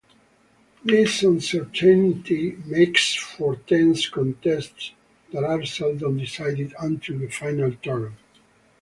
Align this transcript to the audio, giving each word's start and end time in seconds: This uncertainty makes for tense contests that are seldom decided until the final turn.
This 0.83 1.21
uncertainty 1.21 2.53
makes 2.65 3.13
for 3.13 3.57
tense 3.57 4.09
contests 4.09 4.93
that 5.31 5.43
are 5.43 5.63
seldom 5.63 6.17
decided 6.17 6.73
until 6.79 7.19
the 7.19 7.27
final 7.29 7.71
turn. 7.83 8.17